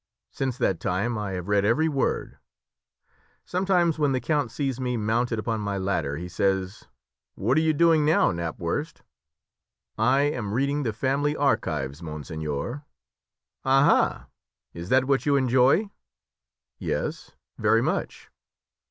Since 0.31 0.57
that 0.57 0.79
time 0.79 1.15
I 1.15 1.33
have 1.33 1.47
read 1.47 1.63
every 1.63 1.87
word. 1.87 2.39
Sometimes, 3.45 3.99
when 3.99 4.13
the 4.13 4.19
count 4.19 4.49
sees 4.49 4.79
me 4.79 4.97
mounted 4.97 5.37
upon 5.37 5.61
my 5.61 5.77
ladder, 5.77 6.17
he 6.17 6.27
says, 6.27 6.85
'What 7.35 7.55
are 7.59 7.61
you 7.61 7.71
doing 7.71 8.03
now, 8.03 8.31
Knapwurst?' 8.31 9.03
'I 9.99 10.21
am 10.21 10.53
reading 10.55 10.81
the 10.81 10.91
family 10.91 11.35
archives, 11.35 12.01
monseigneur.' 12.01 12.83
'Aha! 13.63 14.25
is 14.73 14.89
that 14.89 15.05
what 15.05 15.27
you 15.27 15.35
enjoy?' 15.35 15.91
'Yes, 16.79 17.33
very 17.59 17.83
much.' 17.83 18.31